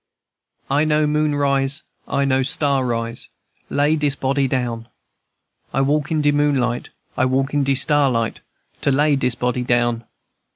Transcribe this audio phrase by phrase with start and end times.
[0.67, 3.29] "I know moon rise, I know star rise,
[3.69, 4.87] Lay dis body down.
[5.75, 8.39] I walk in de moonlight, I walk in de starlight,
[8.81, 10.05] To lay dis body down.